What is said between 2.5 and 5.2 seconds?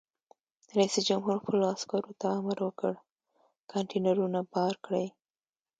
وکړ؛ کانټینرونه بار کړئ!